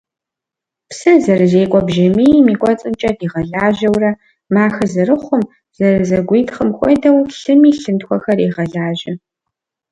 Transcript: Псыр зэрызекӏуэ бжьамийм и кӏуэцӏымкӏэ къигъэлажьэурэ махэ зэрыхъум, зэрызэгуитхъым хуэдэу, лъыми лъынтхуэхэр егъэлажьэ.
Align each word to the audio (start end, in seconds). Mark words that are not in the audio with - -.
Псыр 0.89 1.17
зэрызекӏуэ 1.25 1.81
бжьамийм 1.87 2.45
и 2.53 2.55
кӏуэцӏымкӏэ 2.61 3.11
къигъэлажьэурэ 3.17 4.11
махэ 4.53 4.85
зэрыхъум, 4.93 5.43
зэрызэгуитхъым 5.77 6.69
хуэдэу, 6.77 7.17
лъыми 7.39 7.71
лъынтхуэхэр 7.81 8.39
егъэлажьэ. 8.47 9.13